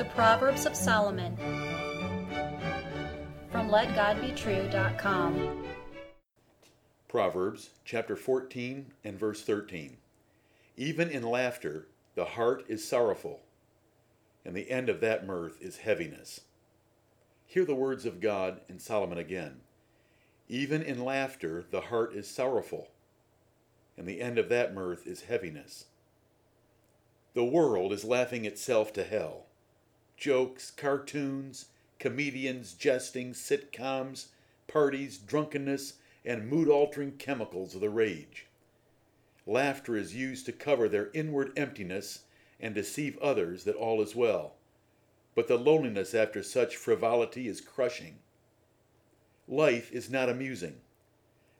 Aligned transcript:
The 0.00 0.06
Proverbs 0.06 0.64
of 0.64 0.74
Solomon 0.74 1.36
from 3.52 3.68
LetGodBetrue.com. 3.68 5.64
Proverbs 7.06 7.68
chapter 7.84 8.16
14 8.16 8.92
and 9.04 9.18
verse 9.18 9.42
13. 9.42 9.98
Even 10.78 11.10
in 11.10 11.22
laughter, 11.22 11.88
the 12.14 12.24
heart 12.24 12.64
is 12.66 12.88
sorrowful, 12.88 13.42
and 14.42 14.56
the 14.56 14.70
end 14.70 14.88
of 14.88 15.02
that 15.02 15.26
mirth 15.26 15.60
is 15.60 15.76
heaviness. 15.76 16.40
Hear 17.44 17.66
the 17.66 17.74
words 17.74 18.06
of 18.06 18.22
God 18.22 18.62
in 18.70 18.78
Solomon 18.78 19.18
again. 19.18 19.60
Even 20.48 20.80
in 20.80 21.04
laughter, 21.04 21.66
the 21.70 21.82
heart 21.82 22.14
is 22.14 22.26
sorrowful, 22.26 22.88
and 23.98 24.08
the 24.08 24.22
end 24.22 24.38
of 24.38 24.48
that 24.48 24.72
mirth 24.72 25.06
is 25.06 25.24
heaviness. 25.24 25.88
The 27.34 27.44
world 27.44 27.92
is 27.92 28.02
laughing 28.02 28.46
itself 28.46 28.94
to 28.94 29.04
hell. 29.04 29.44
Jokes, 30.20 30.70
cartoons, 30.70 31.64
comedians, 31.98 32.74
jesting, 32.74 33.32
sitcoms, 33.32 34.26
parties, 34.68 35.16
drunkenness, 35.16 35.94
and 36.26 36.46
mood 36.46 36.68
altering 36.68 37.12
chemicals 37.12 37.74
of 37.74 37.80
the 37.80 37.88
rage. 37.88 38.46
Laughter 39.46 39.96
is 39.96 40.14
used 40.14 40.44
to 40.44 40.52
cover 40.52 40.90
their 40.90 41.10
inward 41.14 41.52
emptiness 41.56 42.24
and 42.60 42.74
deceive 42.74 43.18
others 43.18 43.64
that 43.64 43.74
all 43.74 44.02
is 44.02 44.14
well. 44.14 44.52
But 45.34 45.48
the 45.48 45.56
loneliness 45.56 46.14
after 46.14 46.42
such 46.42 46.76
frivolity 46.76 47.48
is 47.48 47.62
crushing. 47.62 48.18
Life 49.48 49.90
is 49.90 50.10
not 50.10 50.28
amusing. 50.28 50.82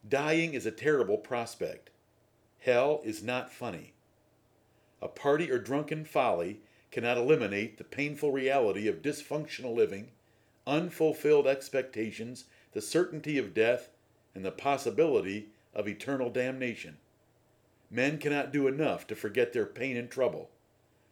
Dying 0.07 0.53
is 0.53 0.67
a 0.67 0.71
terrible 0.71 1.17
prospect. 1.17 1.89
Hell 2.59 3.01
is 3.05 3.23
not 3.23 3.51
funny. 3.51 3.95
A 5.01 5.09
party 5.09 5.51
or 5.51 5.59
drunken 5.59 6.05
folly 6.05 6.61
cannot 6.91 7.17
eliminate 7.17 7.79
the 7.79 7.85
painful 7.85 8.33
reality 8.33 8.89
of 8.89 9.03
dysfunctional 9.03 9.75
living, 9.75 10.11
unfulfilled 10.67 11.47
expectations, 11.47 12.45
the 12.73 12.81
certainty 12.81 13.39
of 13.39 13.55
death, 13.55 13.91
and 14.35 14.45
the 14.45 14.51
possibility 14.51 15.49
of 15.75 15.89
eternal 15.89 16.31
damnation. 16.31 16.97
Men 17.91 18.19
cannot 18.19 18.53
do 18.53 18.69
enough 18.69 19.07
to 19.09 19.17
forget 19.17 19.53
their 19.53 19.67
pain 19.67 19.97
and 19.97 20.11
trouble, 20.11 20.51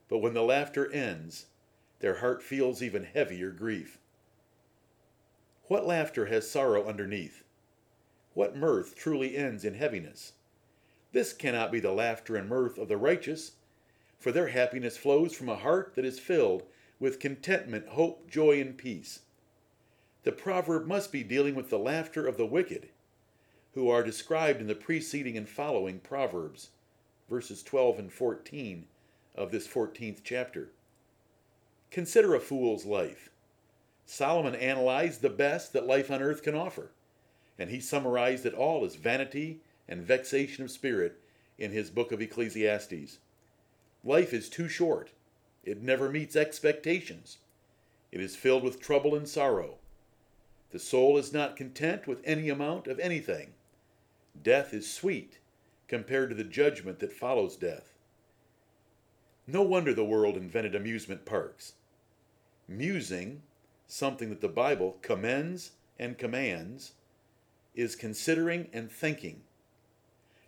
but 0.08 0.18
when 0.18 0.34
the 0.34 0.42
laughter 0.42 0.90
ends, 0.92 1.46
their 2.00 2.16
heart 2.16 2.42
feels 2.42 2.82
even 2.82 3.04
heavier 3.04 3.50
grief. 3.50 3.98
What 5.64 5.86
laughter 5.86 6.26
has 6.26 6.50
sorrow 6.50 6.86
underneath? 6.88 7.42
What 8.34 8.56
mirth 8.56 8.94
truly 8.96 9.36
ends 9.36 9.64
in 9.64 9.74
heaviness? 9.74 10.32
This 11.12 11.32
cannot 11.32 11.72
be 11.72 11.80
the 11.80 11.92
laughter 11.92 12.36
and 12.36 12.48
mirth 12.48 12.78
of 12.78 12.88
the 12.88 12.96
righteous, 12.96 13.52
for 14.18 14.32
their 14.32 14.48
happiness 14.48 14.96
flows 14.96 15.32
from 15.32 15.48
a 15.48 15.56
heart 15.56 15.92
that 15.94 16.04
is 16.04 16.18
filled 16.18 16.64
with 16.98 17.20
contentment, 17.20 17.88
hope, 17.88 18.28
joy, 18.28 18.60
and 18.60 18.76
peace. 18.76 19.20
The 20.24 20.32
proverb 20.32 20.86
must 20.86 21.12
be 21.12 21.22
dealing 21.22 21.54
with 21.54 21.70
the 21.70 21.78
laughter 21.78 22.26
of 22.26 22.36
the 22.36 22.46
wicked, 22.46 22.88
who 23.74 23.88
are 23.88 24.02
described 24.02 24.60
in 24.60 24.66
the 24.66 24.74
preceding 24.74 25.36
and 25.36 25.48
following 25.48 26.00
Proverbs, 26.00 26.70
verses 27.30 27.62
12 27.62 27.98
and 28.00 28.12
14 28.12 28.86
of 29.36 29.52
this 29.52 29.68
14th 29.68 30.18
chapter. 30.24 30.70
Consider 31.90 32.34
a 32.34 32.40
fool's 32.40 32.84
life. 32.84 33.30
Solomon 34.04 34.54
analyzed 34.54 35.22
the 35.22 35.30
best 35.30 35.72
that 35.72 35.86
life 35.86 36.10
on 36.10 36.22
earth 36.22 36.42
can 36.42 36.54
offer, 36.54 36.90
and 37.58 37.70
he 37.70 37.78
summarized 37.78 38.44
it 38.44 38.54
all 38.54 38.84
as 38.84 38.96
vanity 38.96 39.60
and 39.88 40.02
vexation 40.02 40.64
of 40.64 40.70
spirit 40.70 41.20
in 41.56 41.70
his 41.70 41.90
book 41.90 42.10
of 42.10 42.20
Ecclesiastes. 42.20 43.18
Life 44.08 44.32
is 44.32 44.48
too 44.48 44.70
short. 44.70 45.10
It 45.64 45.82
never 45.82 46.08
meets 46.08 46.34
expectations. 46.34 47.36
It 48.10 48.22
is 48.22 48.36
filled 48.36 48.62
with 48.62 48.80
trouble 48.80 49.14
and 49.14 49.28
sorrow. 49.28 49.74
The 50.70 50.78
soul 50.78 51.18
is 51.18 51.30
not 51.30 51.58
content 51.58 52.06
with 52.06 52.22
any 52.24 52.48
amount 52.48 52.86
of 52.86 52.98
anything. 52.98 53.52
Death 54.42 54.72
is 54.72 54.90
sweet 54.90 55.40
compared 55.88 56.30
to 56.30 56.34
the 56.34 56.42
judgment 56.42 57.00
that 57.00 57.12
follows 57.12 57.54
death. 57.54 57.92
No 59.46 59.60
wonder 59.60 59.92
the 59.92 60.06
world 60.06 60.38
invented 60.38 60.74
amusement 60.74 61.26
parks. 61.26 61.74
Musing, 62.66 63.42
something 63.86 64.30
that 64.30 64.40
the 64.40 64.48
Bible 64.48 64.96
commends 65.02 65.72
and 65.98 66.16
commands, 66.16 66.92
is 67.74 67.94
considering 67.94 68.68
and 68.72 68.90
thinking. 68.90 69.42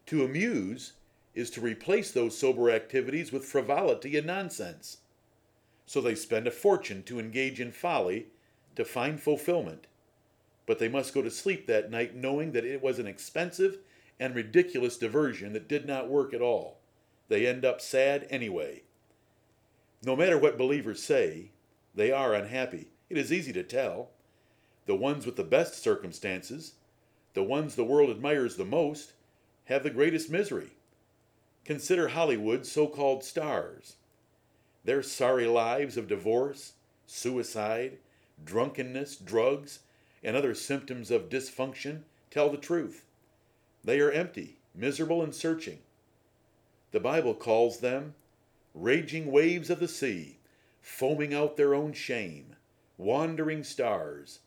To 0.07 0.25
amuse 0.25 0.95
is 1.35 1.51
to 1.51 1.61
replace 1.61 2.11
those 2.11 2.37
sober 2.37 2.71
activities 2.71 3.33
with 3.33 3.45
frivolity 3.45 4.17
and 4.17 4.27
nonsense. 4.27 4.99
So 5.87 6.01
they 6.01 6.15
spend 6.15 6.47
a 6.47 6.51
fortune 6.51 7.03
to 7.05 7.19
engage 7.19 7.61
in 7.61 7.73
folly 7.73 8.27
to 8.77 8.85
find 8.85 9.21
fulfillment. 9.21 9.87
But 10.67 10.79
they 10.79 10.89
must 10.89 11.15
go 11.15 11.23
to 11.23 11.31
sleep 11.31 11.67
that 11.67 11.91
night 11.91 12.15
knowing 12.15 12.53
that 12.53 12.65
it 12.65 12.83
was 12.83 12.99
an 12.99 13.07
expensive 13.07 13.79
and 14.19 14.35
ridiculous 14.35 14.97
diversion 14.97 15.53
that 15.55 15.69
did 15.69 15.87
not 15.87 16.09
work 16.09 16.35
at 16.35 16.43
all. 16.43 16.79
They 17.29 17.47
end 17.47 17.65
up 17.65 17.81
sad 17.81 18.27
anyway. 18.31 18.83
No 20.05 20.17
matter 20.17 20.39
what 20.39 20.59
believers 20.59 21.03
say, 21.03 21.51
they 21.95 22.13
are 22.13 22.35
unhappy. 22.35 22.89
It 23.09 23.19
is 23.19 23.33
easy 23.33 23.53
to 23.53 23.63
tell. 23.63 24.11
The 24.87 24.95
ones 24.95 25.27
with 25.27 25.37
the 25.37 25.45
best 25.45 25.83
circumstances, 25.83 26.75
the 27.35 27.43
ones 27.43 27.75
the 27.75 27.85
world 27.85 28.11
admires 28.11 28.57
the 28.57 28.65
most, 28.65 29.13
have 29.65 29.83
the 29.83 29.91
greatest 29.91 30.31
misery. 30.31 30.71
Consider 31.65 32.09
Hollywood's 32.09 32.73
so 32.73 32.87
called 32.87 33.23
stars. 33.23 33.97
Their 34.85 35.03
sorry 35.03 35.47
lives 35.47 35.97
of 35.97 36.09
divorce, 36.09 36.73
suicide, 37.07 37.99
drunkenness, 38.43 39.17
drugs, 39.17 39.81
and 40.25 40.37
other 40.37 40.55
symptoms 40.55 41.11
of 41.11 41.29
dysfunction 41.29 42.03
tell 42.31 42.51
the 42.51 42.57
truth. 42.57 43.05
They 43.85 44.01
are 44.01 44.11
empty, 44.11 44.59
miserable, 44.75 45.23
and 45.23 45.35
searching. 45.35 45.81
The 46.93 47.01
Bible 47.01 47.35
calls 47.35 47.81
them 47.81 48.15
raging 48.75 49.31
waves 49.31 49.69
of 49.69 49.81
the 49.81 49.89
sea, 49.89 50.39
foaming 50.81 51.35
out 51.35 51.57
their 51.57 51.75
own 51.75 51.93
shame, 51.93 52.57
wandering 52.97 53.65
stars, 53.65 54.41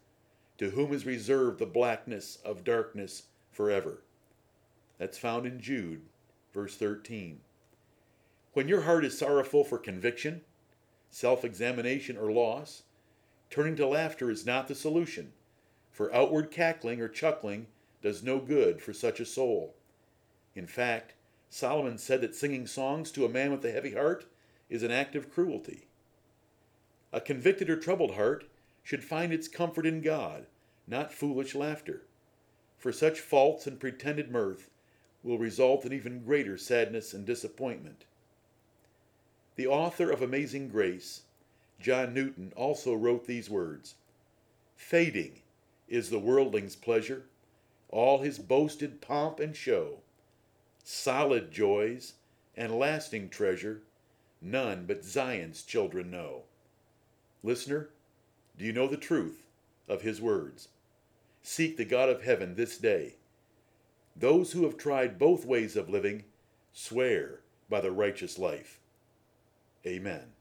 to 0.57 0.72
whom 0.72 0.94
is 0.94 1.06
reserved 1.06 1.59
the 1.59 1.66
blackness 1.66 2.38
of 2.44 2.63
darkness 2.63 3.24
forever. 3.51 4.01
That's 4.97 5.18
found 5.18 5.45
in 5.45 5.59
Jude 5.59 6.01
verse 6.53 6.75
13. 6.75 7.41
When 8.53 8.68
your 8.68 8.81
heart 8.81 9.03
is 9.03 9.18
sorrowful 9.18 9.64
for 9.64 9.80
conviction, 9.80 10.41
self 11.09 11.44
examination, 11.44 12.16
or 12.18 12.31
loss, 12.31 12.84
turning 13.50 13.75
to 13.78 13.88
laughter 13.88 14.30
is 14.30 14.46
not 14.46 14.68
the 14.68 14.75
solution, 14.75 15.34
for 15.92 16.13
outward 16.13 16.52
cackling 16.52 17.02
or 17.02 17.08
chuckling 17.08 17.68
does 18.02 18.22
no 18.24 18.40
good 18.40 18.81
for 18.81 18.94
such 18.94 19.19
a 19.19 19.25
soul. 19.25 19.75
In 20.56 20.68
fact, 20.68 21.13
Solomon 21.50 21.97
said 21.97 22.22
that 22.22 22.36
singing 22.36 22.68
songs 22.68 23.12
to 23.12 23.25
a 23.25 23.30
man 23.30 23.52
with 23.52 23.66
a 23.66 23.72
heavy 23.72 23.94
heart 23.94 24.25
is 24.69 24.84
an 24.84 24.92
act 24.92 25.16
of 25.16 25.31
cruelty. 25.31 25.88
A 27.12 27.22
convicted 27.22 27.69
or 27.69 27.78
troubled 27.78 28.16
heart 28.16 28.46
should 28.84 29.03
find 29.03 29.31
its 29.31 29.47
comfort 29.47 29.86
in 29.86 30.02
God, 30.02 30.46
not 30.88 31.13
foolish 31.13 31.56
laughter. 31.56 32.03
For 32.78 32.92
such 32.92 33.19
false 33.19 33.66
and 33.66 33.80
pretended 33.80 34.30
mirth 34.30 34.69
will 35.23 35.38
result 35.38 35.85
in 35.85 35.94
even 35.94 36.23
greater 36.23 36.57
sadness 36.57 37.13
and 37.13 37.25
disappointment. 37.25 38.06
The 39.56 39.67
author 39.67 40.11
of 40.11 40.22
Amazing 40.22 40.69
Grace, 40.69 41.23
John 41.79 42.13
Newton, 42.13 42.51
also 42.56 42.94
wrote 42.94 43.25
these 43.25 43.50
words 43.50 43.95
Fading 44.75 45.41
is 45.88 46.09
the 46.09 46.19
worldling's 46.19 46.75
pleasure, 46.75 47.23
all 47.89 48.19
his 48.19 48.39
boasted 48.39 49.00
pomp 49.00 49.39
and 49.39 49.56
show. 49.56 50.00
Solid 50.83 51.51
joys 51.51 52.13
and 52.57 52.78
lasting 52.78 53.29
treasure, 53.29 53.81
none 54.41 54.85
but 54.85 55.06
Zion's 55.06 55.63
children 55.63 56.12
know. 56.12 56.44
Listener, 57.44 57.89
do 58.57 58.65
you 58.65 58.74
know 58.74 58.88
the 58.88 58.98
truth 58.98 59.44
of 59.88 60.01
his 60.01 60.19
words? 60.19 60.68
Seek 61.42 61.77
the 61.77 61.86
God 61.86 62.09
of 62.09 62.24
heaven 62.24 62.56
this 62.56 62.77
day 62.77 63.15
those 64.15 64.51
who 64.51 64.63
have 64.63 64.77
tried 64.77 65.19
both 65.19 65.45
ways 65.45 65.75
of 65.75 65.89
living 65.89 66.24
swear 66.71 67.39
by 67.69 67.81
the 67.81 67.92
righteous 67.92 68.38
life. 68.38 68.80
Amen. 69.86 70.24